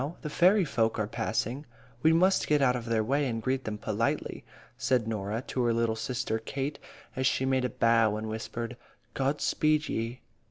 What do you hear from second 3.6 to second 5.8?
them politely," said Norah to her